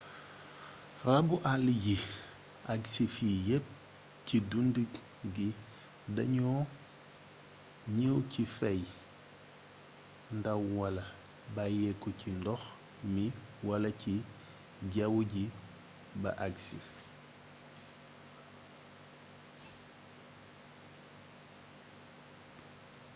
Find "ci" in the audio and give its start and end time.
4.25-4.37, 8.31-8.41, 12.19-12.29, 14.01-14.13